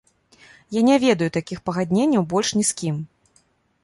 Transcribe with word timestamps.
Я 0.77 0.81
не 0.87 0.95
ведаю 1.03 1.27
такіх 1.37 1.59
пагадненняў 1.69 2.25
больш 2.31 2.49
ні 2.57 2.63
з 2.71 2.79
кім! 2.81 2.97